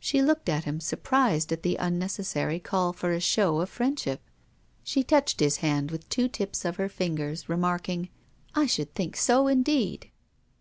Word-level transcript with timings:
She 0.00 0.20
looked 0.22 0.48
at 0.48 0.64
him 0.64 0.80
surprised 0.80 1.52
at 1.52 1.62
the 1.62 1.76
unnecessary 1.76 2.58
call 2.58 2.92
for 2.92 3.12
a 3.12 3.20
show, 3.20 3.60
of 3.60 3.70
friendship; 3.70 4.20
she 4.82 5.04
touched 5.04 5.38
his 5.38 5.58
hand 5.58 5.92
with 5.92 6.08
two 6.08 6.26
tips 6.26 6.64
of 6.64 6.78
her 6.78 6.88
fingers, 6.88 7.48
remarking, 7.48 8.08
'I 8.56 8.66
should 8.66 8.92
think 8.92 9.16
so, 9.16 9.46
indeed.' 9.46 10.10